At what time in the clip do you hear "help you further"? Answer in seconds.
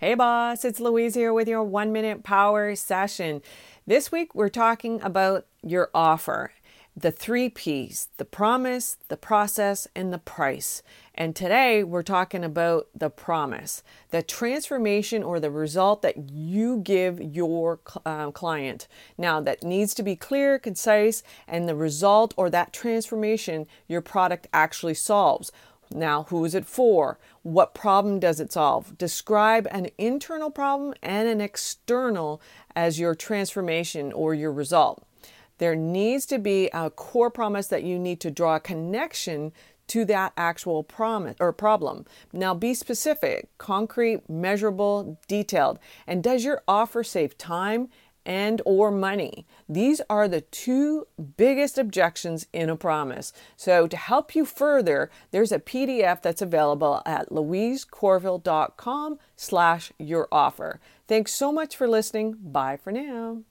53.96-55.10